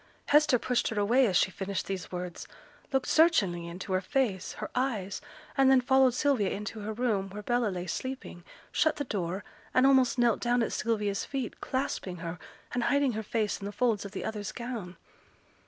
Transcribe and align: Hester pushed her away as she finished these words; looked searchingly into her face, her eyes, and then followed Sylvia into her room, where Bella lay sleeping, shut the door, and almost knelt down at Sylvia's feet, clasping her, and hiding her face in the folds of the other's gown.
Hester 0.29 0.57
pushed 0.57 0.87
her 0.87 0.99
away 0.99 1.27
as 1.27 1.37
she 1.37 1.51
finished 1.51 1.85
these 1.85 2.11
words; 2.11 2.47
looked 2.91 3.05
searchingly 3.07 3.67
into 3.67 3.93
her 3.93 4.01
face, 4.01 4.53
her 4.53 4.71
eyes, 4.73 5.21
and 5.55 5.69
then 5.69 5.79
followed 5.79 6.15
Sylvia 6.15 6.49
into 6.49 6.79
her 6.79 6.91
room, 6.91 7.29
where 7.29 7.43
Bella 7.43 7.67
lay 7.67 7.85
sleeping, 7.85 8.43
shut 8.71 8.95
the 8.95 9.03
door, 9.03 9.43
and 9.75 9.85
almost 9.85 10.17
knelt 10.17 10.39
down 10.39 10.63
at 10.63 10.73
Sylvia's 10.73 11.23
feet, 11.23 11.61
clasping 11.61 12.17
her, 12.17 12.39
and 12.71 12.85
hiding 12.85 13.11
her 13.11 13.21
face 13.21 13.59
in 13.59 13.65
the 13.65 13.71
folds 13.71 14.03
of 14.03 14.11
the 14.11 14.25
other's 14.25 14.51
gown. 14.51 14.97